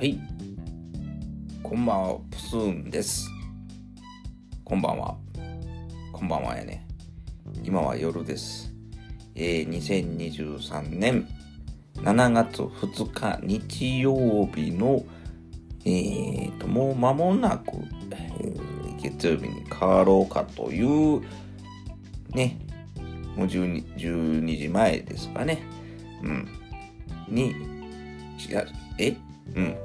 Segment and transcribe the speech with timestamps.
[0.00, 0.18] はい。
[1.62, 3.28] こんばんは、プスーンです。
[4.64, 5.14] こんばんは。
[6.10, 6.86] こんばんはやね。
[7.62, 8.72] 今は夜です。
[9.34, 11.28] えー、2023年
[11.96, 15.04] 7月2日日曜日の、
[15.84, 17.72] えーと、もう間もなく、
[18.12, 21.20] えー月曜日に変わろうかという、
[22.30, 22.58] ね、
[23.36, 25.62] もう 12, 12時前ですかね。
[26.22, 26.48] うん。
[27.28, 27.54] に、
[28.96, 29.14] え？
[29.54, 29.76] うん。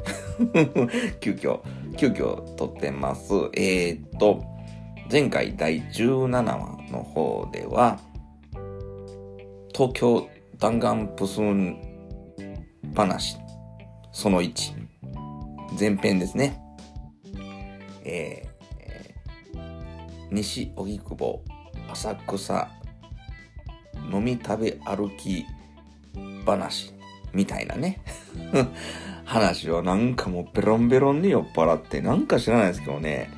[1.19, 1.59] 急遽、
[1.97, 3.33] 急遽撮ってます。
[3.53, 4.43] えー、っと、
[5.11, 7.99] 前回第17話の方では、
[9.73, 11.77] 東京弾丸プスン
[12.95, 13.37] 話、
[14.11, 14.73] その1、
[15.79, 16.61] 前編ですね。
[18.03, 18.45] えー
[20.31, 21.41] 西荻窪、
[21.91, 22.67] 浅草、
[24.11, 25.45] 飲み食べ歩き
[26.45, 26.93] 話
[27.33, 28.01] みたいなね
[29.25, 33.29] 話をなんかもうベロンベロンに酔っ払ってなんか知らないですけどね。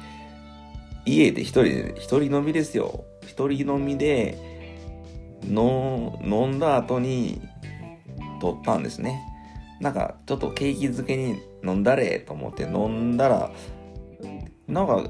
[1.06, 3.06] 家で一人で一人飲みですよ。
[3.22, 4.38] 一人飲みで
[5.44, 7.42] の飲んだ後に
[8.42, 9.22] 撮ったんですね。
[9.80, 13.52] なんかちょっと景気づけに飲んだれと思って飲んだら
[14.68, 15.04] なんか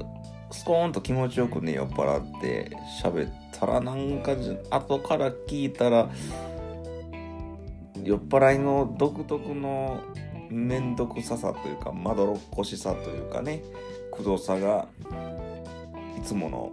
[0.50, 2.70] スコーンと気持ちよくね酔っ払って
[3.02, 4.32] 喋ったらなんか
[4.70, 6.08] 後から聞いたら
[8.02, 10.00] 酔っ払いの独特の
[10.50, 13.62] 面倒くささというかまどろっこしさというかね
[14.12, 14.88] くどさが
[16.16, 16.72] いつもの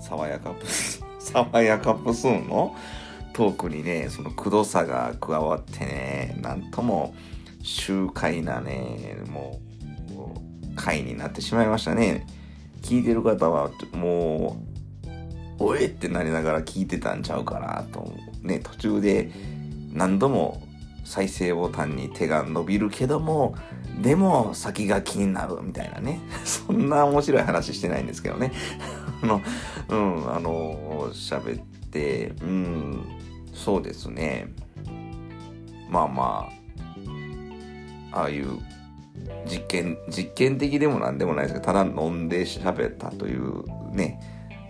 [0.00, 2.74] 爽やかプス 爽やかプスーンの
[3.32, 7.14] トークにねそのくどさが加わってねなんとも
[7.62, 9.60] 集会なねも
[10.10, 12.26] う回になってしまいましたね。
[12.82, 14.56] 聞いてる方はも
[15.58, 19.30] うおえってなりながら聞いてたんちゃうかなとね途中で
[19.92, 20.62] 何度も
[21.10, 23.56] 再生ボタンに手が伸びるけども
[24.00, 26.20] でも先が気になるみたいなね。
[26.46, 28.52] そんな面白い話してないんですけどね。
[29.20, 29.42] あの
[29.88, 33.04] うんあの喋ってうん
[33.52, 34.54] そうですね。
[35.90, 36.48] まあま
[38.12, 38.46] あああいう
[39.46, 44.20] 実験実験的でもなんでもないですけどただ飲んで喋ったというね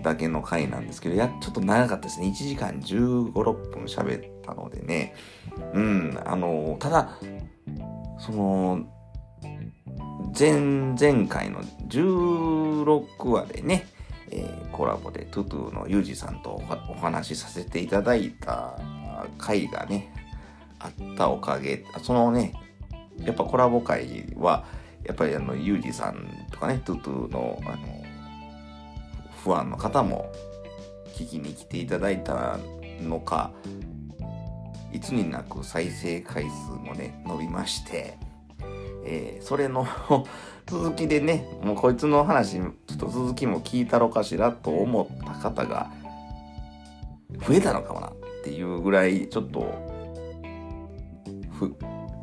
[0.02, 2.28] だけの回なんですけどいやちょっと長かったですね。
[2.28, 5.14] 1時間1 5 6分喋ってたのでね。
[5.74, 7.18] うんあのただ
[8.18, 8.84] その
[10.38, 13.86] 前々回の16話でね、
[14.30, 18.78] えーコラボでトゥトゥのユージさんとおお話しさせていただいた
[19.36, 20.10] 回がね
[20.78, 22.54] あったおかげそのね
[23.18, 24.64] やっぱコラボ会は
[25.04, 27.78] やっぱりあのユージさんとかねトゥトゥのあの
[29.44, 30.32] ファンの方も
[31.14, 32.58] 聞きに来ていただいた
[33.02, 33.52] のか
[34.92, 38.18] いつになく再生回数もね伸びまして、
[39.04, 39.86] えーそれの
[40.66, 42.64] 続きでねもうこいつの話ちょ
[42.94, 45.90] っと続きも聞いたろかしらと思った方が
[47.46, 48.12] 増えたのかもなっ
[48.44, 49.66] ていうぐらいちょっと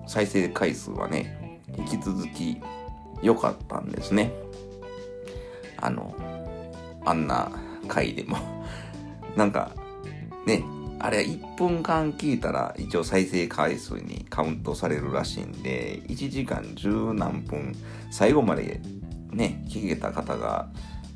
[0.08, 2.62] 再生回数はね引き続き
[3.22, 4.32] 良かったんですね。
[5.78, 6.16] あの
[7.06, 7.52] あんな
[7.88, 8.38] 回でも。
[9.36, 9.72] なんか
[10.48, 10.64] ね
[11.00, 17.76] あれ1分間聞いたら一応再生回数にカウントされるらしいんで1時間十何分
[18.12, 18.82] 最後まで
[19.32, 20.70] ね聞けた方が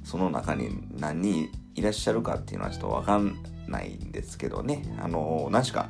[0.03, 3.38] その中に何人いらっしゃるかっていうのはちょっとわかん
[3.68, 4.84] ないんですけどね。
[5.00, 5.90] あの何しか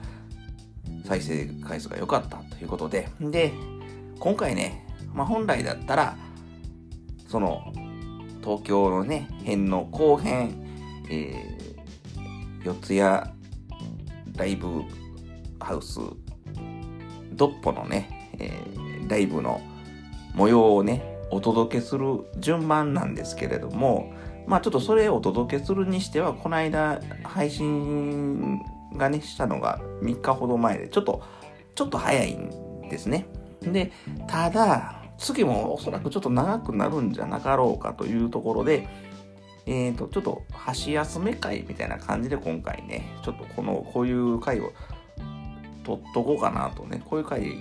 [1.06, 3.09] 再生回数が良かったということで。
[3.19, 3.51] で
[4.19, 6.16] 今回ね、まあ、本来だったら
[7.28, 7.74] その
[8.44, 10.68] 東京のね辺の後編、
[11.09, 13.41] えー、四谷
[14.36, 14.84] ライブ
[15.59, 16.00] ハウス。
[17.34, 18.81] ドッポのね、えー
[19.12, 19.62] ライブの
[20.34, 24.14] 模様をねお届けする順番なんですけれども
[24.47, 28.62] まあちょっとそれをお届けするにしてはこの間配信
[28.96, 31.22] がねしたのが3日ほど前でちょっと
[31.75, 33.28] ちょっと早いんですね。
[33.62, 33.92] で
[34.28, 38.88] ただ次もおそらくちょっと長くなるんじゃなかろうかというところで
[39.66, 44.74] えーとちょっと箸休め会みたいな感じで今回ねちょっとこのこういう回を
[45.84, 47.58] 取っとこうかなとねこういう回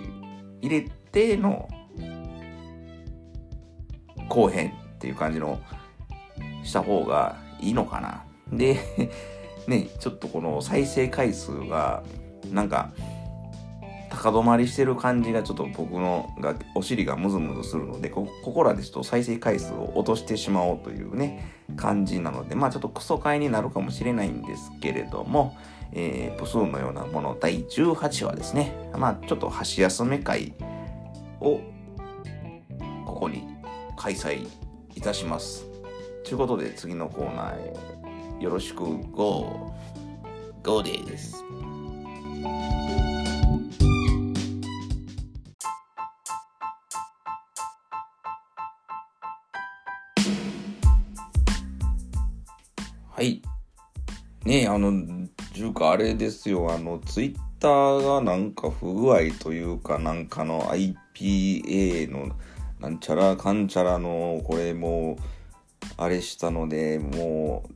[0.63, 1.69] 入れての
[4.29, 5.61] 後編っていう感じの
[6.63, 8.25] した方がいいのかな。
[8.53, 8.79] で
[9.67, 12.03] ねちょっとこの再生回数が
[12.51, 12.93] なんか
[14.21, 25.57] 高止まりしてる感じがちょっと僕のがお尻がムズムズするのでここらでちょっと再生回数を落としてしまおうというね感じなのでまあちょっとクソ回になるかもしれないんですけれども、
[25.93, 30.53] えー、プスーンのようなもの第18話ですねまあちょっと箸休め会
[31.41, 31.63] を
[33.07, 33.45] ここに
[33.97, 34.47] 開催
[34.95, 35.67] いたします。
[36.25, 39.73] ということで次のコーナーへよろしく GO!
[40.63, 41.43] GO です。
[53.21, 53.43] はい。
[54.47, 54.91] ねえ、あの、
[55.53, 62.35] ちゅうかあれですよ、あの、ツイッターがなんか不具合というか、なんかの IPA の
[62.81, 65.23] なんちゃらかんちゃらの、これもう、
[65.99, 67.69] あれしたので、も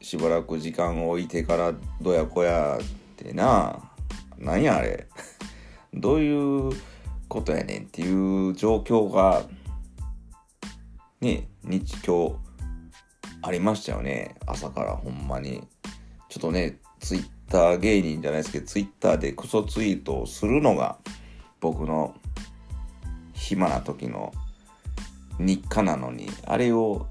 [0.00, 3.78] う、しばらく時間を置いてからどやこやってな、
[4.38, 5.08] なんやあれ。
[5.92, 6.72] どういう
[7.28, 9.44] ことやねんっていう状況が、
[11.20, 12.45] ね、日今日
[13.46, 14.34] ありましたよね。
[14.44, 15.62] 朝からほんまに。
[16.28, 20.98] ちょっとね、ツイッター芸人じゃないですけど、ツイッターでクソツイートをするのが
[21.60, 22.16] 僕の
[23.34, 24.32] 暇な時の
[25.38, 27.06] 日課なのに、あれを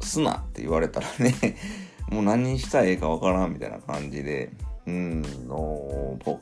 [0.00, 1.34] すなって言われたらね
[2.08, 4.52] もう何したらええかわからんみたいな感じで、
[4.86, 6.38] うん、のポ、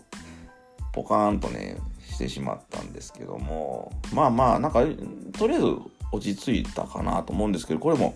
[0.93, 4.85] ポカーンとね、してしまったんですけども、まあまあ、なんか、
[5.39, 5.67] とりあえず
[6.13, 8.15] 落ち着いたかなと思うんですけど、これも、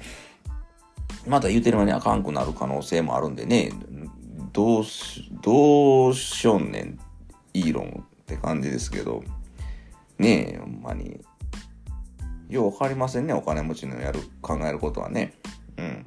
[1.26, 3.72] まだ言うてる間にあかんくなる可能性もあるんでね、
[4.52, 6.98] どうし、どうしよんねん、
[7.54, 9.22] イーロンって感じですけど、
[10.19, 11.20] ねえ、ほんまに。
[12.48, 15.34] ようわかりませんね、お金持ちのやる、考えることはね。
[15.78, 16.06] うん。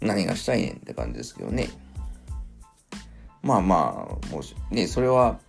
[0.00, 1.68] 何がしたいねんって感じですけどね。
[3.42, 5.40] まあまあ、もし、ね、それは、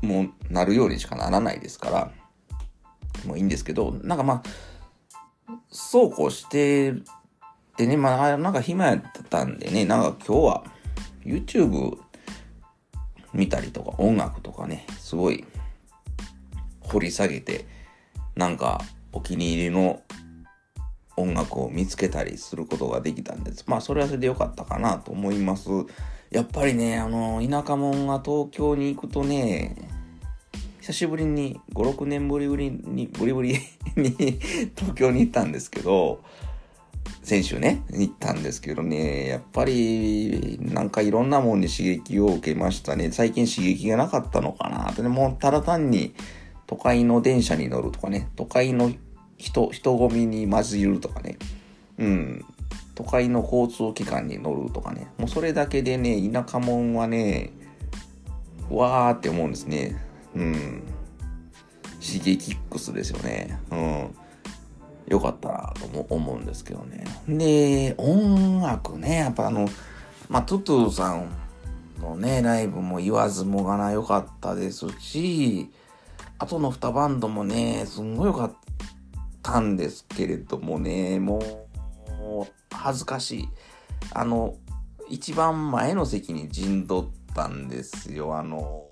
[0.00, 2.10] もう、なるようにしかならないですから、
[3.26, 4.42] もういいんですけど、なんかまあ、
[5.70, 6.94] そうこうして
[7.78, 10.64] でね、まあ、なんか暇やったんでね、なんか今日は
[11.24, 11.96] YouTube
[13.32, 15.44] 見たりとか音楽とかね、すごい
[16.80, 17.66] 掘り下げて、
[18.34, 18.80] なんか
[19.12, 20.02] お気に入りの
[21.16, 23.64] 音楽を見つけたりすることができたんです。
[23.68, 25.68] まあそれはそれでよかったかなと思います。
[26.30, 29.76] やっぱりね、あの、田舎者が東京に行くとね、
[30.88, 33.58] 久しぶりに、5、6年ぶりぶりに、ぶりぶり
[33.94, 34.08] に
[34.74, 36.22] 東京に行ったんですけど、
[37.22, 43.10] 先週ね、行ったんですけどね、やっぱり、なんかいろんなもんに刺激を受けましたね。
[43.12, 46.14] 最近刺激がなかったのかなって、ね、もうただ単に、
[46.66, 48.90] 都会の電車に乗るとかね、都会の
[49.36, 51.36] 人、人混みに混じるとかね、
[51.98, 52.44] うん、
[52.94, 57.50] 都会の交通機関に乗るとかね、もうそれだけでね、田舎者はね、
[58.70, 60.07] わーって思うんですね。
[60.34, 60.82] うん。
[62.00, 63.58] 刺激ックスですよね。
[63.70, 64.16] うん。
[65.08, 67.04] よかったなと思うんですけどね。
[67.26, 69.68] で、音楽ね、やっぱあの、
[70.28, 71.30] まあ、トゥトゥさん
[72.00, 75.70] のね、ライブも言わずもがな良かったですし、
[76.38, 78.52] 後の2バンドもね、すんごい良かっ
[79.42, 83.48] たんですけれどもね、もう、恥ずかしい。
[84.12, 84.56] あの、
[85.08, 88.36] 一番前の席に陣取ったんですよ。
[88.36, 88.84] あの、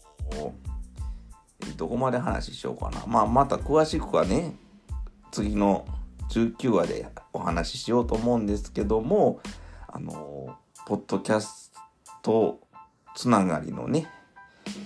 [1.76, 3.04] どこまで話しようかな。
[3.06, 4.54] まあ、また詳しくはね、
[5.30, 5.86] 次の
[6.30, 9.40] 19話でお話ししようと思うんですけども、
[9.88, 10.56] あの、
[10.86, 11.72] ポッドキャス
[12.22, 12.60] ト
[13.14, 14.06] つながりのね、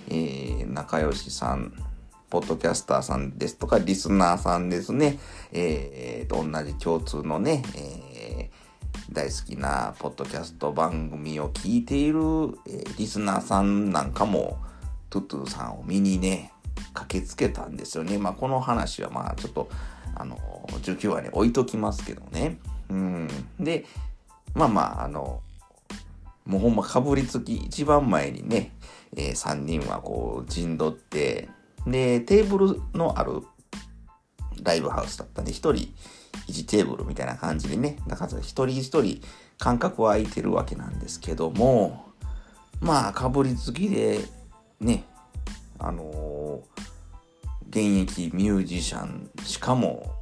[0.07, 1.73] えー、仲良しさん、
[2.29, 5.19] ポッドキャスターさんですとか、リスナーさんですね、
[5.51, 12.19] えー、と同じ共通のね、えー、大好きなポッドキャスト番組を聞いている、
[12.67, 14.59] えー、リスナーさんなんかも、
[15.09, 16.53] トゥトゥさんを見にね、
[16.93, 18.17] 駆けつけたんですよね。
[18.17, 19.69] まあ、この話はまあ、ちょっと、
[20.15, 20.37] あの、
[20.81, 22.57] 19話に置いときますけどね。
[22.89, 23.27] うん。
[23.59, 23.85] で、
[24.53, 25.41] まあまあ、あの、
[26.45, 28.73] もうほんまかぶりつき、一番前にね、
[29.15, 31.49] えー、3人はこう陣取って、
[31.85, 33.41] で、テーブルのある
[34.63, 35.71] ライブハウスだったんで、1人
[36.47, 39.21] 1テーブルみたいな感じでね、だから一人一人
[39.57, 42.11] 間隔は空いてるわけなんですけども、
[42.79, 44.19] まあ、かぶりつきで、
[44.79, 45.05] ね、
[45.77, 46.61] あの、
[47.71, 50.13] 現役ミュージシャン、しかも、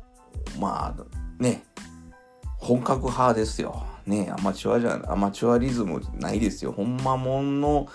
[0.59, 1.63] まあ、ね、
[2.57, 3.83] 本格派ですよ。
[4.05, 6.71] ね、アマチュアじゃ、アマチュアリズムないですよ。
[6.71, 7.87] ほんまもんの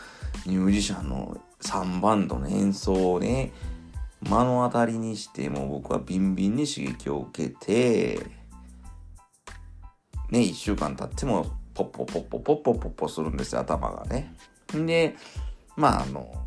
[0.45, 3.53] ミュージシャンの3バンドの演奏をね、
[4.23, 8.19] 目の当たりにしても僕はビンビンに刺激を受けて、
[10.31, 14.35] ね、1週間経ってもポッポポッポポッポポッポするんですよ、頭がね。
[14.73, 15.15] で、
[15.77, 16.44] まああの、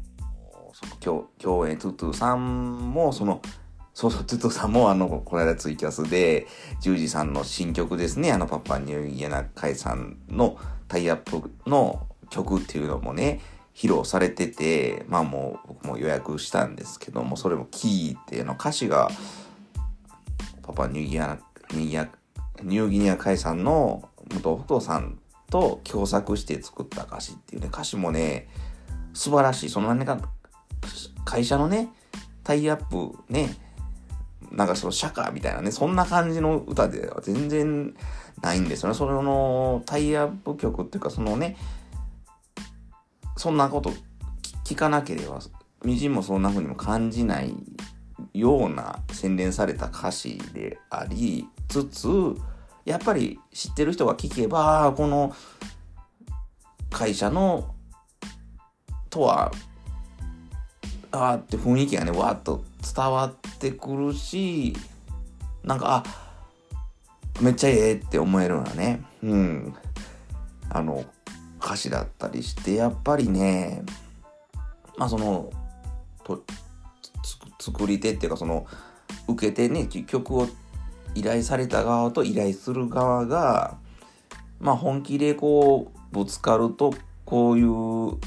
[0.77, 3.41] その共演トゥトゥさんもその
[3.95, 6.45] そうそう、トゥトゥさんもあの、この間ツイキャスで、
[6.81, 13.39] ジュージさんの新曲ですね、あの、パパニューイエナカイさんのタイアップの曲っていうのもね、
[13.73, 19.09] 披露されてて、まあもう僕も予約したんですけども、それも聞いての歌詞が、
[20.61, 21.39] パパニューギア、
[21.73, 25.17] ニューギニア海産の元不動さん
[25.49, 28.47] と共作して作った歌詞っていうね、歌詞もね、
[29.15, 29.69] 素晴らしい。
[29.69, 30.19] その何か、
[31.25, 31.89] 会社のね、
[32.43, 33.55] タイアップね、
[34.51, 37.95] なんかその社歌みたいなね、そんな感じの歌では全然
[38.41, 38.95] ないんですよね。
[38.95, 41.57] そのタイアップ曲っていうか、そのね、
[43.35, 43.91] そんなこと
[44.63, 45.39] 聞かなければ、
[45.83, 47.53] みじんもそんな風にも感じない
[48.33, 52.07] ような洗練された歌詞でありつつ、
[52.85, 55.35] やっぱり知ってる人が聞けば、この
[56.89, 57.75] 会社の
[59.09, 59.51] とは、
[61.11, 62.63] あーって雰囲気がね、わっと
[62.95, 64.75] 伝わってくるし、
[65.63, 66.03] なんか、あ、
[67.41, 69.73] めっちゃええって思えるようなね、うん、
[70.69, 71.05] あの、
[71.61, 73.83] 歌詞だったりして、やっぱりね、
[74.97, 75.49] まあその、
[76.23, 76.43] と
[77.59, 78.65] 作り手っていうかその、
[79.27, 80.47] 受けてね、曲を
[81.15, 83.77] 依頼された側と依頼する側が、
[84.59, 86.93] まあ本気でこう、ぶつかると、
[87.25, 88.17] こういう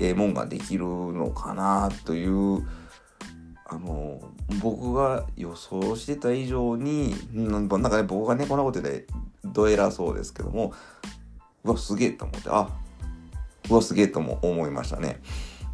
[0.00, 2.66] ええもんができるのかなという、
[3.66, 4.20] あの、
[4.60, 9.06] 僕が予想してた以上に、なんかね、僕がね、こんなことで
[9.44, 10.72] どえらそうですけども、
[11.64, 12.68] うわ、すげえと思って、あ、
[13.70, 15.20] うわ、すげえとも思いましたね。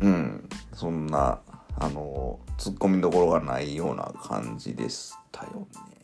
[0.00, 0.49] うん。
[0.73, 1.41] そんな、
[1.77, 6.00] あの、突っ込みどころがないような感じでしたよね。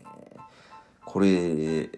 [1.05, 1.89] これ、ね、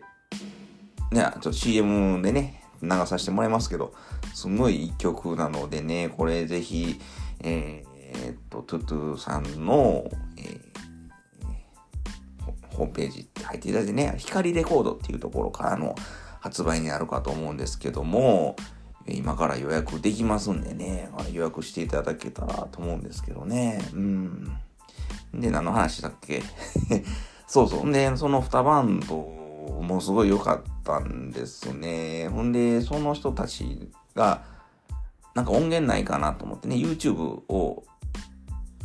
[1.12, 3.92] ちょっと CM でね、流させてもらいますけど、
[4.34, 7.00] すごいいい曲なのでね、これぜひ、
[7.40, 10.04] えー、っと、トゥトゥさんの、
[10.36, 10.60] えー、
[12.76, 15.94] ホームページって入っていただいてね、光レコードっていうところからの
[16.40, 18.56] 発売になるかと思うんですけども、
[19.06, 23.80] 今から予約できますんでね、予約していただけたらと思うんですけどね。
[23.94, 24.56] うん。
[25.34, 26.42] で、何の話だっけ？
[27.46, 27.92] そうそう。
[27.92, 29.16] で、その2バンド
[29.70, 32.28] もすごい良かったんですね。
[32.28, 34.42] ほんで、その人たちが、
[35.34, 37.84] なんか音源ないかなと思ってね、YouTube を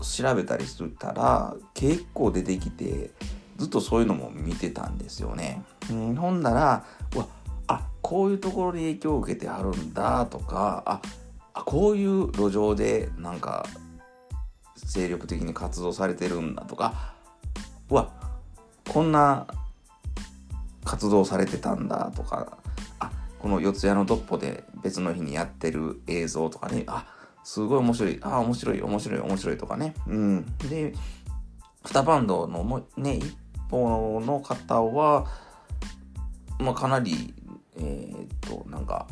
[0.01, 3.11] 調べたりしたら、結構出てきて、
[3.57, 5.63] ずっとそういうのも見てたんですよね。
[5.89, 6.85] うん、ほんなら、
[7.15, 7.27] うわ、
[7.67, 11.01] あ、こういうところで影響を受けてあるんだとか、あ、
[11.53, 13.65] あこういう路上でなんか
[14.75, 17.13] 精力的に活動されてるんだとか、
[17.89, 18.11] うわ、
[18.89, 19.47] こんな
[20.83, 22.57] 活動されてたんだとか、
[22.99, 27.05] あ、この四谷のドッポで別の日にやってる映像とかね、あ、
[27.43, 29.93] すごい面白い、あ、面白い、面白い、面白いとかね。
[30.07, 30.45] うん。
[30.69, 30.93] で、
[31.83, 33.35] 二バンドのもね、一
[33.69, 35.25] 方の方は、
[36.59, 37.33] まあ、かなり、
[37.77, 39.07] えー、っと、なんか、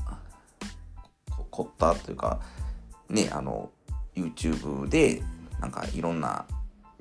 [1.50, 2.40] 凝ったというか、
[3.10, 3.70] ね、あの、
[4.16, 5.22] YouTube で、
[5.60, 6.46] なんかいろんな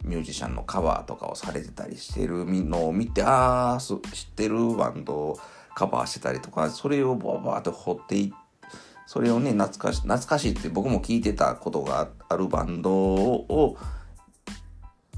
[0.04, 3.98] ミュージシャンのカバーとかをされてたりしてるのを見て、ああ、知っ
[4.34, 5.40] てるバンドを
[5.74, 8.34] カバーしてたりとか、それをバーバーって掘っていって、
[9.10, 13.76] それをね、懐かし、懐かしいって僕も聞いてたことがあるバンドを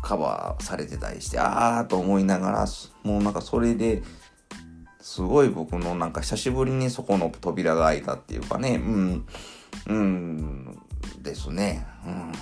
[0.01, 2.67] カバーされてたりして、ああと思いながら、
[3.03, 4.03] もうなんかそれで、
[4.99, 9.27] すごい僕のなんか久しぶりにそこの扉が開いたっていうかね、うん、
[9.87, 10.79] うん、
[11.21, 11.87] ですね。
[12.07, 12.33] うん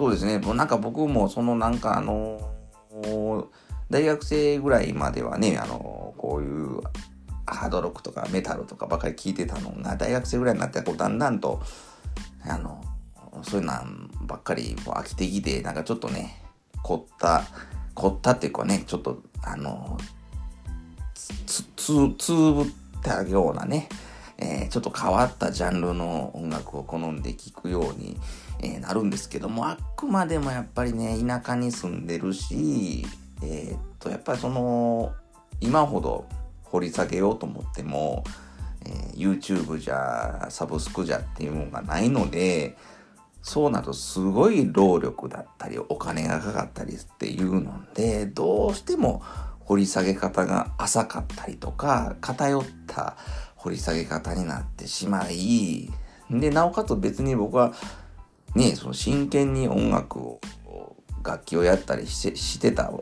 [0.00, 0.38] そうですね。
[0.38, 2.40] もうなんか僕もそのなんかあの
[3.90, 6.80] 大学生ぐらいまではね、あのこういう
[7.44, 11.60] ハードロックとかメタルとかばかり聞いてたのが、大学生ぐらいになってこうだんだんと、
[12.44, 12.82] あの、
[13.42, 13.74] そういうの
[14.22, 16.42] ばっかりもう飽きてきて、なんかちょっとね、
[16.82, 17.44] 凝った、
[17.92, 19.98] 凝ったっていうかね、ちょっと、あの、
[21.14, 22.66] つ、つ、つぶっ
[23.02, 23.90] たようなね、
[24.40, 28.18] えー、ちょっと変わったジャンルの音楽を好んで聴くように、
[28.60, 33.06] えー、なるんですけども、あくまでもやっぱりね、田舎に住んでるし、
[33.42, 35.12] えー、っと、やっぱりその、
[35.60, 36.26] 今ほど
[36.64, 38.24] 掘り下げようと思っても、
[38.86, 42.76] えー、YouTube じゃ、サブスクじゃっていうものがないので、
[43.42, 49.22] そうなるとすごい労力だったり、お金がかかったりっていうので、どうしても
[49.60, 53.16] 掘り下げ方が浅かったりとか、偏った
[53.60, 55.90] 掘り下げ方になってしまい、
[56.30, 57.74] で、なおかつ別に僕は
[58.54, 60.40] ね、その真剣に音楽を、
[61.22, 63.00] 楽器をやったりしてしてたっ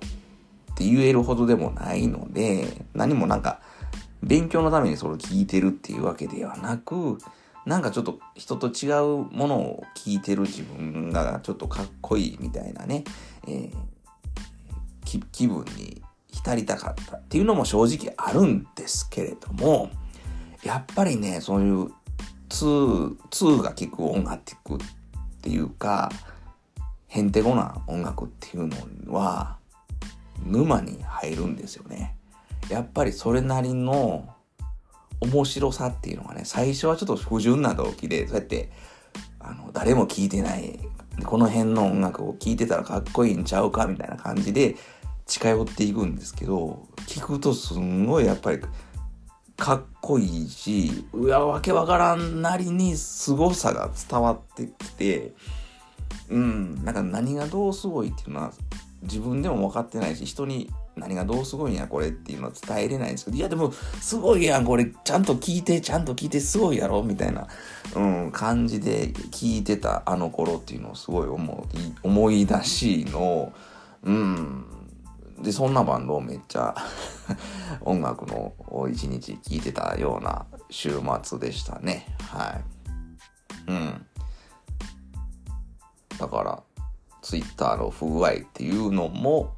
[0.74, 3.60] て言えるほどでもないので、何もなんか、
[4.20, 7.18] 勉強のためにそれを聞いてるっていうわけではなく、
[7.64, 13.04] なんかちょっと人と違うものを聞いてる自分がちょっとかっこいいみたいなね、
[13.46, 19.90] えー、気分に浸りたかったっていうのも正直あるんですけれども、
[20.68, 21.90] やっぱりね、そういう
[22.50, 24.78] 2、2が聴く音楽っ
[25.40, 26.12] ていうか、
[27.06, 28.66] へんてこな音楽っていう
[29.06, 29.56] のは、
[30.44, 32.14] 沼に入るんですよね。
[32.68, 34.28] やっぱりそれなりの
[35.22, 38.70] 面白さっていうのがね、最初はちょっと不純な動機で、そうやって、
[39.40, 40.78] あの、誰も聴いてない、
[41.24, 44.76] この辺の音楽を聴いてたらかっこいいんちゃうかみたいな感じで
[45.24, 48.60] 近寄っていくんですけど、聞くとすんごいやっぱり
[49.58, 55.32] かっこいいし、うわ、わけわからんなりに凄さが伝わってきて、
[56.30, 58.52] うん、なんか何がどうすごいっていうのは
[59.02, 67.48] 自分でも分かってないし、人に何がどうすごいんやこれっていうのは伝えれないんですけど、いやでもすごいやんこれちゃんと聞いて、ちゃんと聞いてすごいやろみたいな、
[67.96, 73.52] うん、感じで聞いてたあの頃っていうのをすごい思い、思い出しの、
[74.04, 74.64] うん、
[75.42, 76.74] で、そんなバンドをめっちゃ
[77.82, 78.52] 音楽の
[78.90, 82.16] 一日聴いてたような週末でしたね。
[82.20, 82.60] は
[83.66, 83.70] い。
[83.70, 84.06] うん。
[86.18, 86.62] だから、
[87.22, 89.54] ツイッターの不具合っていうのも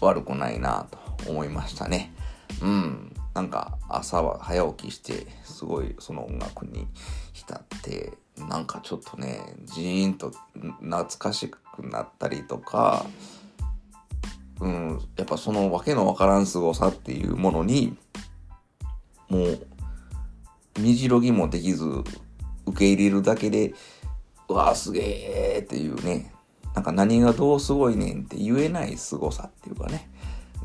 [0.00, 0.98] 悪くないなと
[1.30, 2.12] 思いましたね。
[2.62, 3.14] うん。
[3.34, 6.86] なんか朝は早起きしてすごいその音楽に
[7.32, 10.30] 浸ってなんかちょっとねジーンと
[10.80, 13.06] 懐かしくなったりとか
[14.60, 17.96] うん、やっぱそのわけのわからん凄さっていうものに、
[19.28, 19.66] もう、
[20.80, 21.84] 身じろぎもできず、
[22.66, 23.74] 受け入れるだけで、
[24.48, 26.32] うわあすげえっていうね、
[26.74, 30.10] なんか何がどうすごいねんって言えない凄さっていうかね、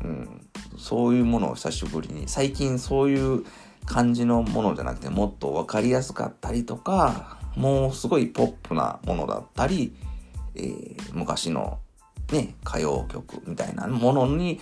[0.02, 0.46] うん、
[0.78, 3.44] そういうものを久しぶりに、最近そういう
[3.86, 9.94] 感じのものじゃなくて、もっと分かりやすかったりとか、もうすごいポップなものだったり、
[10.54, 11.78] えー、昔の
[12.32, 14.60] ね、歌謡曲みたいなものに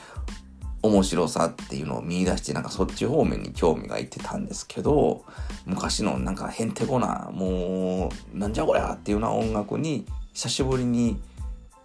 [0.82, 5.25] 面白さっていうのを見出してなんかそっち方面に興味がいってたんですけど
[5.66, 11.21] 昔のなんかへんてこなもうなんじゃこりゃっていうような音楽に久しぶりに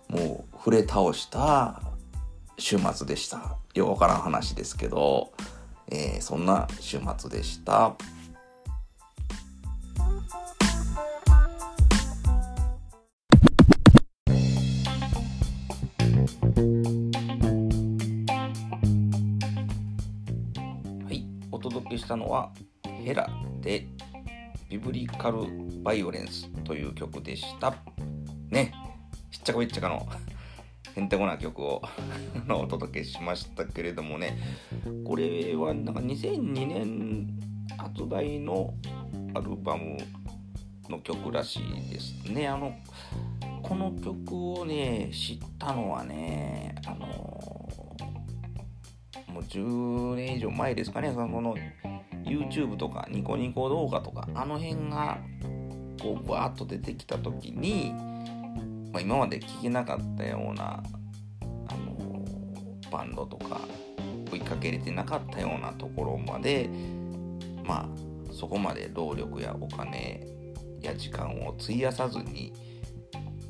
[0.10, 1.82] もう触れ倒した
[2.60, 5.32] 週末でしたよくわからん話ですけど、
[5.90, 7.96] えー、そんな週末でした。
[22.14, 22.52] したのは
[23.04, 23.28] ヘラ
[23.60, 23.88] で
[24.70, 25.40] ビブリカル
[25.82, 27.76] バイオレンスという曲でした。
[28.52, 28.72] ね、
[29.32, 30.08] しっちゃかめっちゃかの
[30.96, 31.82] へんてこな曲を
[32.50, 34.38] お届けしましたけれどもね、
[35.04, 37.40] これはなんか2002年
[37.78, 38.76] 発売の
[39.34, 39.98] アルバム
[40.90, 42.48] の曲らしいですね。
[42.48, 42.76] あの、
[43.64, 47.54] この曲をね、知ったのはね、あの
[49.34, 51.56] もう10年以上前ですかね、その
[52.26, 55.20] YouTube とかニコニコ動画とかあの辺が
[56.02, 57.94] こうバーッと出てきた時に、
[58.92, 60.84] まあ、今まで聞けなかったような、
[61.42, 62.26] あの、
[62.92, 63.62] バンドとか
[64.32, 66.70] 追いかけれてなかったようなところまで
[67.64, 70.26] まあそこまで労力やお金
[70.82, 72.54] や時間を費やさずに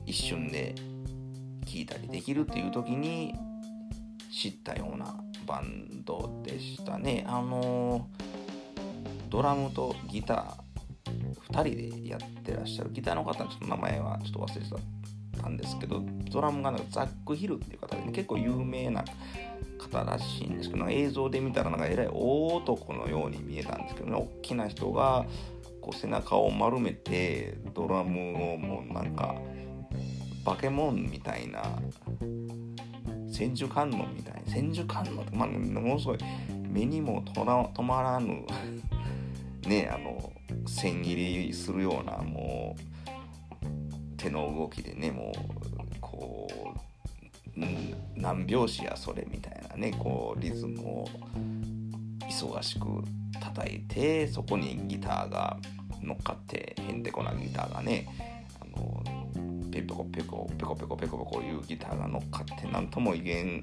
[0.06, 0.76] 一瞬で
[1.66, 3.34] 聞いたりできるっていう時に
[4.32, 5.16] 知ったような
[5.48, 7.26] バンドでしたね。
[7.28, 8.23] あのー
[9.34, 19.04] ドラムとギター2人でやってらっしゃるギターの方のちょっと名前はちょっと忘れてたんですけどドラムがなんかザック・ヒルっていう方で、ね、結構有名な
[19.80, 25.26] 方らしいんですけど映像で見たらなんかえらい大男のように見えたんですけどね大きな人が
[25.82, 29.36] こう背中を丸めてドラムをもうなんか
[30.46, 31.64] バケモンみたいな
[33.32, 36.20] 千手観音みたいな千手観音って、まあ、ものすごい
[36.70, 38.46] 目にも止まらぬ
[39.68, 40.32] ねあの
[40.68, 46.48] 千切りするようなもう手の動きでねもうこ
[47.56, 47.60] う
[48.16, 51.10] 何拍子やそれみたいなねこうリズムを
[52.30, 52.86] 忙しく
[53.40, 55.58] 叩いてそこにギターが
[56.02, 58.08] 乗っかってへんてこなギターがね
[58.60, 59.04] あの
[59.72, 63.62] ペコペコペコペコペコペコいうギターが乗っかって何とも言えん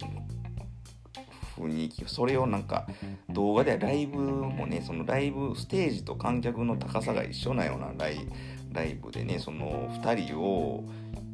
[1.61, 2.87] 雰囲気それをなんか
[3.29, 8.27] 動画ではライブもねそのライブステージと観客の高さが一緒なようなライ
[8.73, 10.85] ライブでねその2人を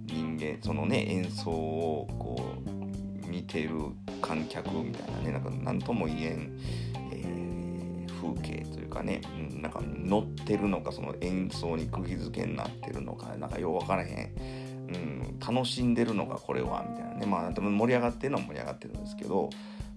[0.07, 3.71] 人間そのね演奏をこう見てる
[4.23, 6.59] 観客みたいなねなんか何とも言えん、
[7.13, 14.67] えー、風景というかね、なんか乗ってるのかその演奏に釘付けになってるのかなんかよう分からへん。
[14.87, 19.51] うん、楽しんでるのかこれはみたいなねまあでも盛り上がってるのは盛り上がってるんですけど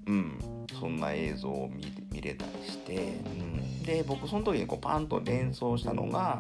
[0.10, 6.40] うん、そんな映像を見見れたりして、うん、で僕その時にこうパンと連想したのが、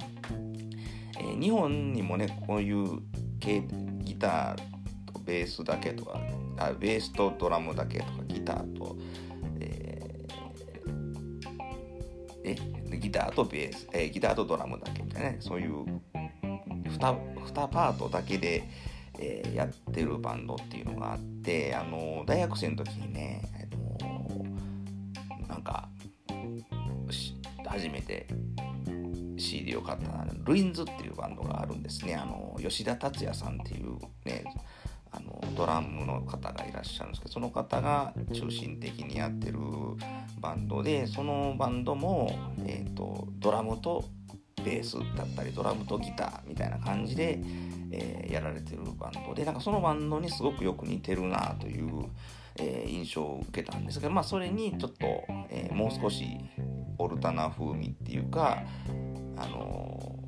[1.20, 3.00] えー、日本にもねこういう
[3.40, 6.20] ギターとベースだけとか
[6.58, 8.98] あベースとドラムだけとかギターと、
[9.60, 12.58] えー、
[12.92, 17.00] えギターとベース、えー、ギターとドラムだけみたいなねそういう 2,
[17.54, 18.68] 2パートだけで、
[19.20, 23.59] えー、やってるバンドっていうのがあってあの大学生の時にね、えー、
[25.60, 25.90] んか
[27.66, 28.28] 初めて
[29.38, 32.16] CD を買ったのはルインズっていうバンドがあるんですね。
[32.16, 34.44] あの吉田達也さんっていうね
[35.12, 39.58] あのドラムの方がいらっしゃるんですけどその方が中心的にやってる
[40.40, 42.32] バンドでそのバンドも、
[42.66, 44.06] えーと、ドラムと
[44.64, 47.40] ベースだったりドラムとギターみたいな感じで、
[47.92, 52.06] えー、やられてるバンドでなんかそのバンドにすごくよく似てるなという、
[52.60, 55.06] えー、印象を受けたんですけど、まあ、それにちょっと、
[55.50, 56.38] えー、もう少し
[56.98, 58.64] オルタナ風味っていうか
[59.38, 60.20] あの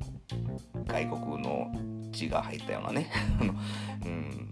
[0.86, 1.70] 外国の
[2.12, 3.10] 血が入ったようなね。
[4.04, 4.08] う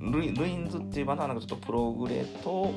[0.09, 2.73] ん、ルイルインズっていうバンドはなんかちょっとプログレと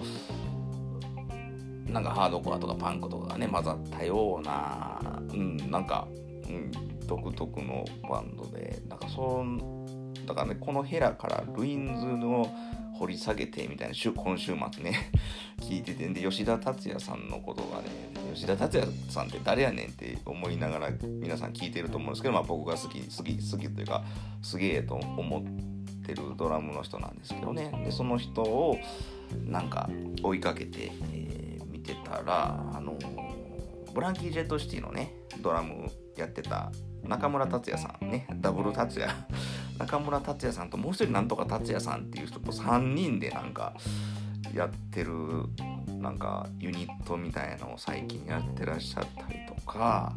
[1.88, 6.08] なんかハードコアとかパンクとかがね混ざったような、うん、なんか、
[6.48, 6.72] うん、
[7.06, 12.54] 独特のバンドでなんかそうだからねこのヘラからルインズの
[12.94, 15.12] 掘り下げてみたいな今週末ね
[15.60, 17.88] 聞いててんで吉田達也さんのことがね
[18.34, 24.04] 吉田達也さんって誰やねんって思いながら皆さん聞いてると思うんですけど、まあ、僕が好き好き好きというか
[24.42, 25.44] すげえと思っ
[26.06, 27.72] てるドラムの人なんですけどね。
[27.84, 28.78] でその人を
[29.46, 29.90] なんか
[30.22, 32.98] 追いかけて、えー、見てたらあの
[33.94, 36.72] ブランキー・ジェット・シティのねドラムやってた
[37.04, 39.12] 中村達也さんねダブル達也
[39.78, 43.74] 中村達也さんともう一人なんとか達也さんっていう人と3人でなんか
[44.54, 45.12] やってる
[46.00, 50.14] なんかユニットみたいのを最近やってらっしゃったりとか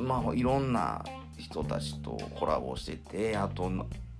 [0.00, 1.04] まあいろんな
[1.36, 3.70] 人たちとコラボしててあと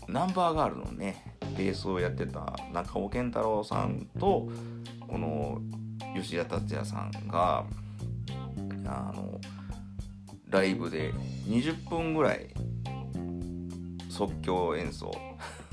[0.09, 4.48] ナンバーガールのねベースをやってた中尾健太郎さんと
[5.09, 5.61] この
[6.14, 7.64] 吉田達也さんが
[8.87, 9.40] あの
[10.50, 11.12] ライブで
[11.48, 12.48] 20分ぐらい
[14.14, 15.11] 即興演奏。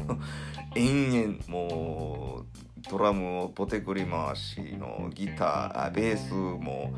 [0.75, 6.91] 延々もうドラムをポテクリ回しのギターベースも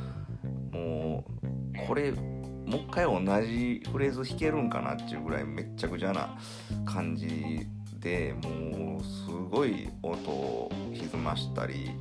[0.71, 6.38] もうこれもう一回同じフレーズ弾けるんかなっていうぐらいめっちゃくちゃな
[6.86, 7.67] 感じ
[7.99, 11.91] でもうすごい音を歪ましたり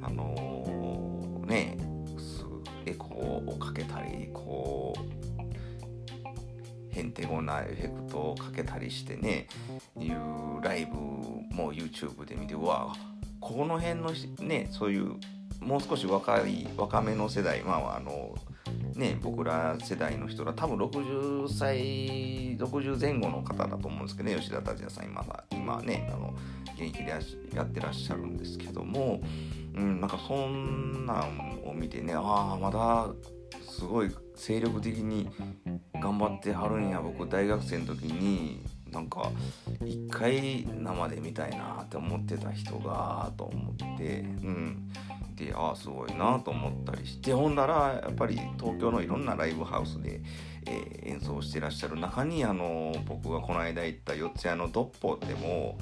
[0.00, 1.89] あのー、ね
[7.38, 9.46] へんてこなエフェクトをかけたりしてね
[9.98, 10.94] いうライブ
[11.54, 12.94] も YouTube で見てうわ
[13.40, 15.14] この辺のねそういう
[15.60, 18.34] もう少し若い若めの世代まああの
[18.94, 26.34] ね僕ら世代の人ら多分60歳60前後の方だと思うんですけどね吉田達也さん今今ねあの
[26.74, 27.10] 現役で
[27.54, 29.20] やってらっしゃるんですけども、
[29.74, 33.08] うん、なんかそんなんを見てねああまだ
[33.62, 35.28] すごい精力的に
[36.00, 37.00] 頑張ってはるんや。
[37.00, 39.30] 僕大学生の時になんか
[39.84, 44.92] 一回生で見たいなって思ってた人がと思ってうん。
[45.36, 47.34] でああすごいなと思ったりして。
[47.34, 50.22] ほんならやっぱり東京のいろんなライブハウスで、
[50.66, 55.78] えー、演奏してらっしゃる中にあの僕がこの間行った四谷のドッポでも、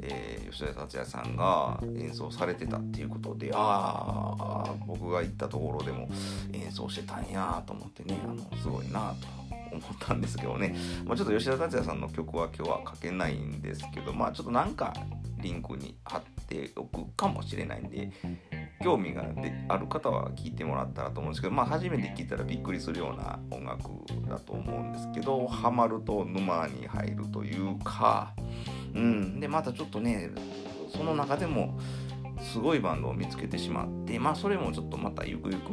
[0.00, 6.08] えー、吉田達也さんが演奏されてたっていうことでああ僕が行ったところでも
[6.52, 9.28] 演奏してたんやと思ってねあのすごいなと
[9.72, 14.92] 思ったんですけどね、まあ、ちょっと吉田達也さんの曲は今日は書けないんですけどまあちょっとなんか
[15.40, 18.10] リンクに貼っておくかもしれないんで
[18.82, 19.24] 興味が
[19.68, 23.82] ある方は聴いてもらったらと思うんですけどまあ初めて聴いたらびっくりするような音楽
[24.28, 28.34] だと思うんですけどハマると沼に入るというか
[28.94, 29.40] うん。
[29.40, 30.30] でまたちょっとね
[30.94, 31.78] その中でも
[32.40, 35.70] すごいバンドを見つけてしまってまあそれもちょっとまたゆくゆく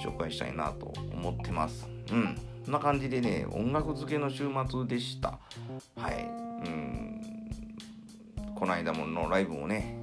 [0.00, 1.88] 紹介したいなと思ってます。
[2.12, 2.38] うん。
[2.64, 5.38] そんな感じでね音楽漬けの週末でした。
[5.96, 6.24] はい。
[6.66, 7.20] うん。
[8.54, 9.98] この間ものライブもね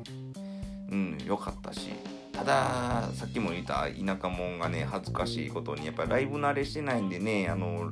[0.93, 1.89] うん良かったし
[2.31, 7.91] たださっきも言った田舎者がね恥ずかしいことにやっぱライブ慣れしてないんでねあの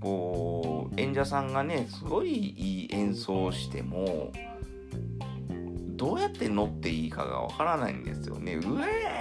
[0.00, 4.32] こう演者さんがねすごいいい演奏しても
[5.96, 8.56] どうやって乗っていいかがわからないんですよね。
[8.56, 8.60] う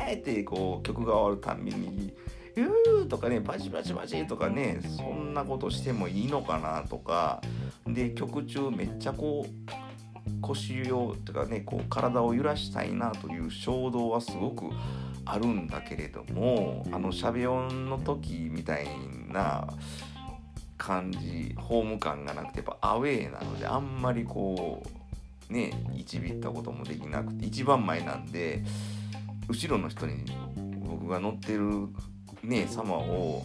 [0.08, 2.14] えーってこう曲が終わるたびに
[2.98, 7.42] 「うー」とかねバチバチバチとかねそんなことしてもいいのかなとか
[7.88, 9.85] で曲中めっちゃこう
[10.42, 14.66] 腰をとかねこう体を揺らしたいなという衝動はすごく
[15.26, 18.88] あるんだけれどもあのしゃべ音の時みたい
[19.32, 19.68] な
[20.78, 24.84] 感じホーム感がなくてやっぱアウェーなのであんまりこ
[25.50, 28.64] うね一びったこともできなくて一番前なんで
[29.48, 30.26] 後ろの人に
[30.88, 31.88] 僕が乗ってる
[32.44, 33.44] ね様を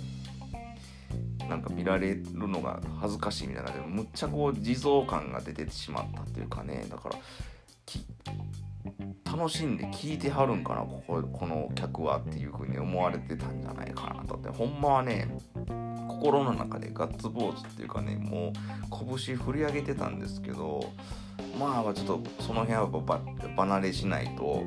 [1.51, 7.17] なんか見られるのが恥ずかしいみたいな感じでむっちゃこう地蔵感が出てしまったっていうかねだから
[9.25, 14.37] 楽しんで聞いてはるんかなこここの客はっていう風に思われてたんじゃないかなと。
[14.37, 15.29] ってほんまはね
[16.09, 20.93] 心の中でガッツポーズっていうかねもう拳振り上げてたんですけど
[21.59, 23.21] まあちょっとその辺はば
[23.57, 24.63] 離れしないと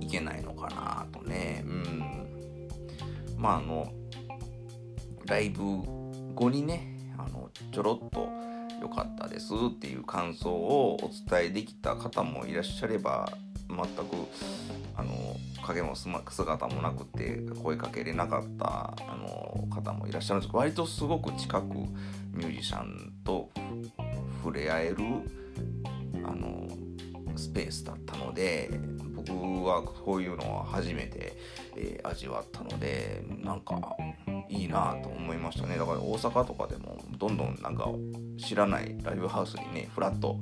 [0.00, 1.64] いけないのかなとね。
[1.66, 2.68] うん。
[3.36, 3.92] まああの
[5.26, 5.62] ライブ
[6.34, 8.28] 後にねあのちょろっと
[8.80, 13.28] 良かったですっていう感想をお伝えできた方もいらっしゃれば
[13.68, 13.84] 全く
[14.94, 15.36] あの
[15.66, 20.48] 影も姿もなくて声かけれなかったあの方もいらっしゃるんです。
[20.48, 21.74] けど割とすごく近く
[22.32, 23.50] ミュージシャンと
[24.44, 24.96] 触れ合える
[26.24, 26.68] あの
[27.36, 28.70] スペースだったので
[29.28, 31.36] 僕はこういうのは初めて、
[31.76, 33.96] えー、味わったのでなんか
[34.48, 35.76] いいなと思いましたね。
[35.76, 37.88] だから大阪とかでもどんどんなんか
[38.38, 40.38] 知らないライブハウスにねフラット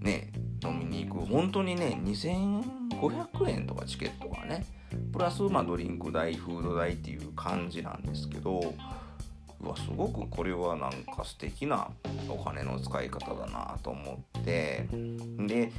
[0.00, 0.30] ね
[0.62, 1.26] 飲みに行く。
[1.26, 4.64] 本当にね2500円とかチケットがね
[5.12, 8.74] プラスまあドリンク代フード代っていう感じなんですけど
[9.60, 11.88] うわすごくこれはなんか素敵な
[12.28, 14.86] お金の使い方だなと思って。
[15.38, 15.72] で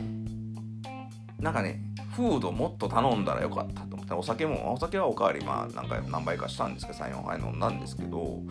[1.40, 1.82] なんかね
[2.16, 8.42] フードもっと頼んだらよかったと思ってお酒もお酒はおかわりまあ何回何杯かしたんですけど34杯飲んだんですけど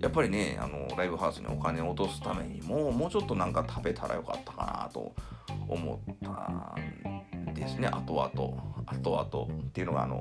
[0.00, 5.14] やっぱりねあのライブハウスにお金を落とすためにももうちょっとなんか食べたらよかったかなと
[5.68, 6.30] 思った
[7.50, 7.88] んですね。
[7.88, 10.20] 後々後々っていうのがあの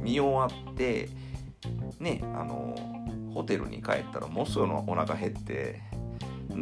[0.00, 1.08] 見終わって
[1.98, 2.74] ねあの
[3.34, 5.80] ホテルに帰ったらもうすぐお腹減って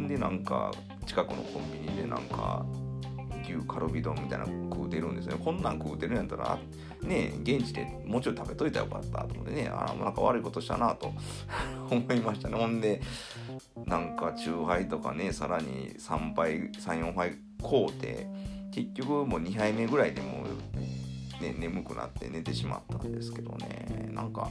[0.07, 0.71] でなんか
[1.05, 2.65] 近くのコンビニでなんか
[3.47, 6.57] 牛カルビ丼みたいな食うてるんですねこんなん食うてるんやったら
[7.01, 9.69] ね現地でもうちょい食べといたらよかったと思ってね。
[9.69, 11.13] あなんか悪いことしたなと
[11.89, 12.57] 思いましたね。
[12.57, 13.01] ほんで
[13.85, 18.27] なんかチューハイとかねさらに3杯34杯買うて
[18.71, 24.09] 結局もう2杯目ぐらいでもう、ね、眠くなって寝てしまったんですけどね。
[24.11, 24.49] なんか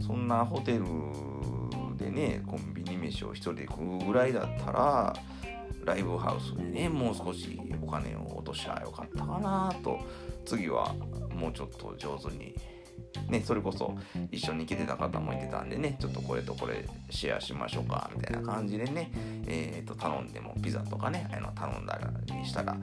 [0.00, 0.84] そんなホテル
[1.96, 5.16] でねコンビニ飯を1人で食うぐらいだったら
[5.86, 9.98] ライブハウスにねもう少しお金を落としゃよかったかなと。
[10.44, 10.94] 次は
[11.34, 12.54] もうちょっと上手に
[13.28, 13.94] ね、それこそ
[14.30, 19.10] 一緒に来てた方もいてたんでねちょっとこれとこれシェアしましょうかみたいな感じでね、
[19.46, 22.76] えー、と頼んでもピザとかねあの頼んだりしたら、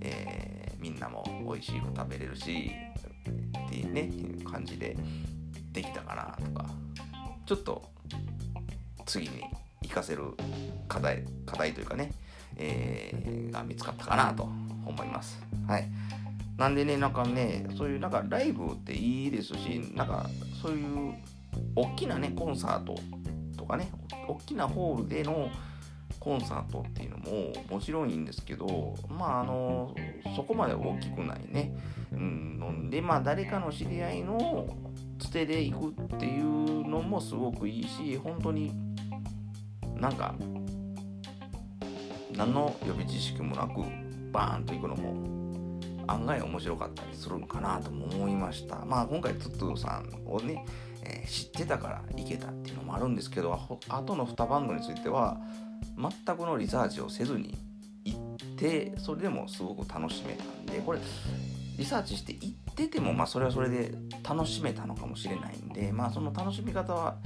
[0.00, 2.72] えー、みんなも美味しく食べれるし
[3.66, 4.10] っていうね
[4.44, 4.96] 感じで
[5.72, 6.66] できたかなとか。
[7.46, 7.82] ちょっと
[9.04, 9.42] 次に
[9.82, 10.22] 活かせる
[10.88, 12.10] 課題課題というかね、
[12.56, 14.44] えー、が見つかったかなと
[14.84, 15.42] 思います。
[15.66, 15.88] はい
[16.56, 20.30] なんでね、なんかね、そういうなんかライブっていいですし、なんか
[20.62, 21.14] そういう
[21.74, 22.94] 大きなね、コンサート
[23.56, 23.90] とかね、
[24.28, 25.50] 大きなホールでの
[26.20, 29.96] コンサートっていうのももちろんいいんですけど、まああの、
[30.36, 31.74] そこまで大きくないね。
[32.12, 34.68] うん、で、まあ誰かの知り合いの
[35.18, 38.72] つてで行くっていうのもすごくいいし、本当に
[40.00, 40.36] なんか、
[42.36, 43.82] 何の予備知識もなく
[44.32, 45.34] バーンと行くのも
[46.06, 48.84] 案外面白かったりするのかなとも思いました。
[48.84, 50.64] まあ今回トゥトゥさんをね、
[51.02, 53.52] えー、知ってたから行けたっていうのもあるんですけど
[53.88, 55.38] 後の2バンドについては
[55.96, 57.56] 全くのリサーチをせずに
[58.04, 60.98] 行ってそれでもすごく楽しめたんでこれ
[61.78, 63.92] リサーチして行っててもまあそれはそれで
[64.28, 67.16] 楽しめたのかもしれないんでまあその楽しみ方は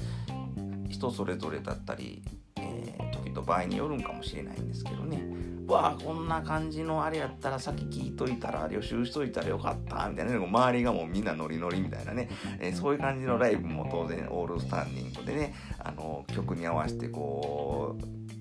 [0.88, 2.22] 人それぞれだったり、
[2.56, 5.22] えー、時と場合によるんかもしれないんですけどね。
[5.68, 17.96] わあこんな感じのあれやったら先聞いといたら予習しといたらよかったみたいな、ね、周りがもうみんなノリノリみたいなね、えー、そういう感じのライブも当然オールスタンディングでねあの曲に合わせてこ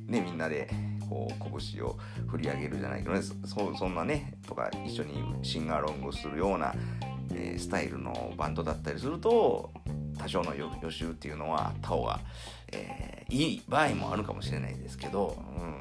[0.07, 0.69] うねみんなで
[1.09, 3.21] こう拳を振り上げるじゃないけどね。
[3.21, 6.73] そそんなねとか一緒にシンガーロングするような、
[7.33, 9.71] えー、スタイルのバンドだったりすると
[10.17, 12.19] 多少の予習っていうのはあった方が、
[12.71, 15.37] えー、いい場合もあるかもしれないですけど、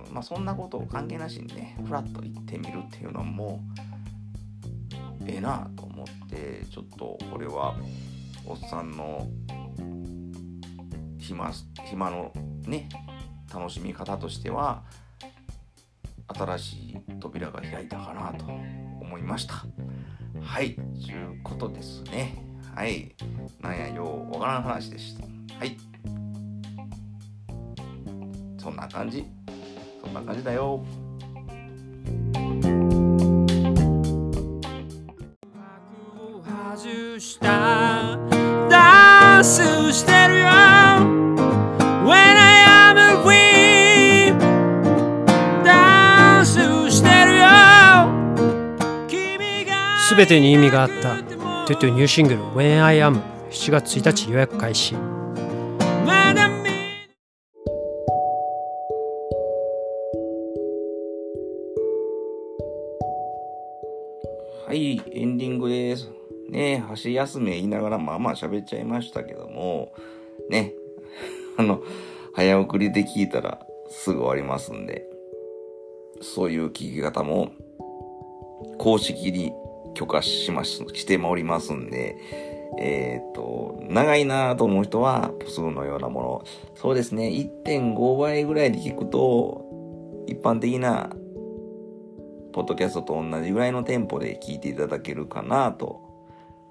[0.09, 3.61] うんまあ、そんなことを関係なしにねフラッと行ってみるっていうのも
[5.27, 7.77] ええなと思ってちょっとこれは
[8.45, 9.27] おっさんの
[11.19, 11.51] 暇
[11.85, 12.33] 暇の
[12.67, 12.89] ね
[13.53, 14.85] 楽しみ方としては
[16.29, 18.45] 新しい扉が開いたかなと
[19.01, 19.65] 思いました。
[20.41, 20.85] はい、とい
[21.25, 22.46] うことですね。
[22.77, 23.11] はい。
[23.63, 25.25] なんや、ようわからん話でした。
[25.59, 25.79] はい。
[28.59, 29.25] そんな感じ。
[30.05, 30.85] そんな感じだよ。
[36.77, 38.19] 外した
[38.69, 39.63] ダンス
[39.95, 40.45] してるよ
[45.65, 47.47] ダンスしてるよ
[50.15, 51.36] 全てに意味があった
[51.67, 55.01] トゥトゥニューシングル When I Am 7月1日予約開始は
[64.71, 66.09] い、エンディングです。
[66.51, 69.93] ね箸休め言いながらまあまあ喋っちゃいましたけども、
[70.49, 70.73] ね、
[71.59, 71.83] あの、
[72.35, 75.05] 早送りで聞いたらすぐ終わりますんで、
[76.21, 77.51] そういう聞き方も
[78.79, 79.53] 公式に
[79.97, 82.17] 許可します、しておりますんで、
[82.79, 87.29] えっ、と、長いなと思う人は、プスのようなもの、そうですね、
[87.65, 89.65] 1.5倍ぐらいで聞くと、
[90.27, 91.11] 一般的な
[92.53, 96.03] ポッドキャストと同じぐらいのテンポで聞いていただけるかなと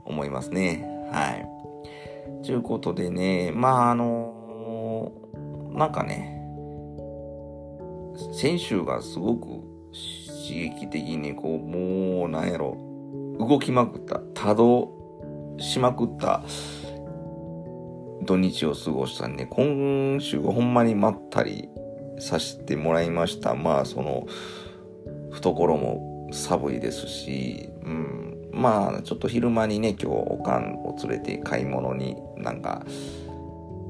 [0.03, 0.87] 思いますね。
[1.11, 2.45] はい。
[2.45, 5.11] ということでね、まああの
[5.73, 6.41] なんかね、
[8.33, 9.47] 先週がすごく
[10.47, 12.77] 刺激的にこう、もうなんやろ、
[13.39, 16.43] 動きまくった、多動しまくった
[18.23, 21.69] 土日を過ごしたんで、今週はほんまにまったり
[22.19, 23.55] させてもらいました。
[23.55, 24.27] まあその、
[25.31, 32.85] 懐も寒いですし、うん、まあちょっと昼間にね今日おかんを連れて買い物になんか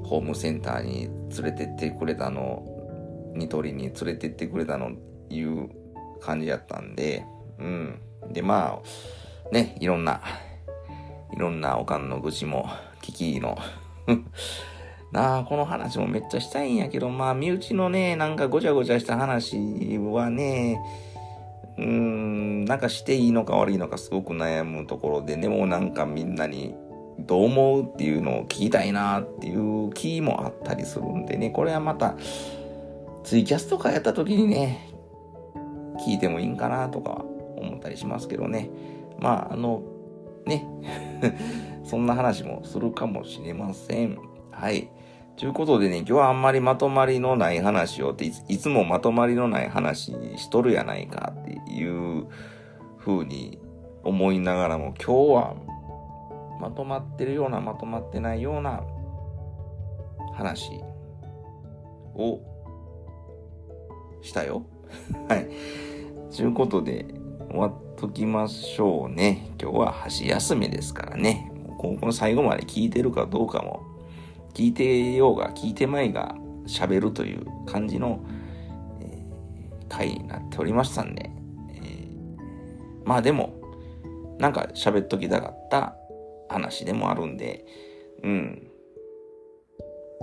[0.04, 2.64] ホームセンターに連れてってくれたの
[3.36, 4.92] ニトリに連れてってくれたの
[5.30, 5.70] いう
[6.22, 7.26] 感じやったんで
[7.60, 8.00] うん
[8.32, 10.22] でまあねいろんな
[11.34, 12.70] いろんなおかんの愚痴も
[13.02, 13.58] 聞きの
[15.12, 20.80] なあこの話もめっちゃしたいんやけどまあ身内のねなんかごちゃごちゃした話はね
[21.78, 26.74] うーん、なんかしていいのか悪いのかすごく悩むところで、でもなんかみんなに
[27.20, 32.16] どう思うっていうのを聞きたいなっていう気もあったりするんでね、これはまた
[33.24, 34.90] ツイキャスとかやった時にね、
[36.06, 37.26] 聞いてもいいんかなとか
[37.58, 38.70] 思ったりしますけどね。
[39.20, 39.84] まあ、あの、
[40.46, 40.66] ね、
[41.84, 44.18] そんな話もするかもしれません。
[44.52, 44.90] はい。
[45.38, 52.28] ということでね、今日はあんまりまとまりのない話をっていつ、いつもまとまりのない話しとるやないかっていう
[52.98, 53.60] 風に
[54.04, 55.56] 思いながらも、今日は
[56.62, 58.84] まとまってるようなまとまってないような
[60.36, 60.72] 話
[62.16, 62.40] を
[64.22, 64.66] したよ。
[65.28, 65.50] はい。
[66.36, 67.06] ということで、
[67.50, 69.50] 終わっときましょうね。
[69.60, 71.52] 今日は箸休めですからね。
[71.80, 73.84] ここの最後まで聞いてるかどうかも
[74.54, 76.36] 聞いてようが聞いてまいが
[76.68, 78.24] 喋るという感じの、
[79.02, 81.32] えー回になっておりましたんで、
[81.74, 83.56] えーまあでも
[84.40, 85.96] なんか喋っときたかった
[86.50, 87.66] 話でもあるんで
[88.24, 88.68] うん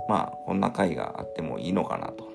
[0.07, 2.31] まあこんな回があってもいいのかなと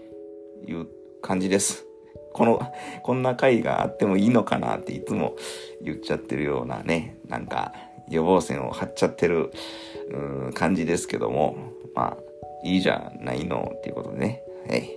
[0.66, 0.86] いう
[1.22, 1.87] 感じです。
[2.32, 2.60] この、
[3.02, 5.34] こんな回があってもいいのかなっていつも
[5.82, 7.72] 言っちゃってるようなね、なんか
[8.08, 9.52] 予防線を張っちゃってる
[10.54, 11.56] 感じですけども、
[11.94, 12.16] まあ、
[12.64, 14.90] いいじゃないのっていうことでね、はい。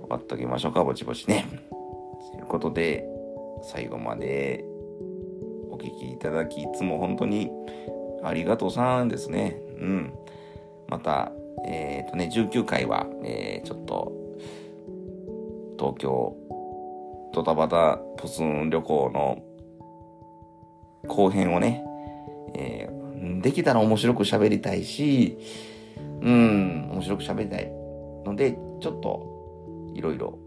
[0.00, 1.46] 終わっときましょうか、ぼちぼちね。
[2.32, 3.04] ということで、
[3.62, 4.64] 最後まで
[5.70, 7.50] お聞きいただき、いつも本当に
[8.22, 9.60] ありがとうさんですね。
[9.78, 10.14] うん。
[10.88, 11.32] また、
[11.66, 14.12] えっ、とね、19回は、えーちょっと、
[15.78, 16.36] 東京、
[17.34, 19.42] ドタバタポツン旅行の
[21.08, 21.84] 後編をね、
[22.54, 23.04] えー
[23.40, 25.38] できたら面白く喋りたいし、
[26.22, 27.70] うん、面白く喋りたい
[28.24, 30.38] ので、ちょっといろいろ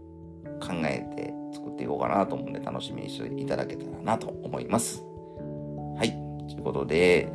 [0.60, 5.04] 考えて作っていこうかなと思うんで、楽しみにしていただけたらなと思います。
[5.96, 6.10] はい。
[6.48, 7.30] ということで、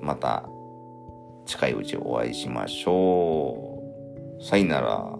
[0.00, 0.48] また
[1.44, 3.82] 近いうちお会いしましょ
[4.40, 4.44] う。
[4.44, 5.18] さいなら、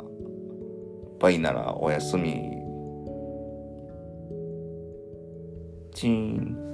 [1.18, 2.57] バイならおやすみ。
[5.98, 6.67] チーン。